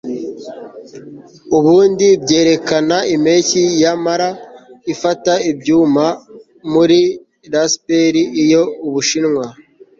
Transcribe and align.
ubundi 1.57 2.07
byerekana 2.23 2.97
impeshyi 3.15 3.63
yamara 3.81 4.29
ifata 4.93 5.33
ibyuma 5.51 6.05
muri 6.73 6.99
rasberi, 7.53 8.23
iyo 8.43 8.61
ubushinwa 8.87 9.45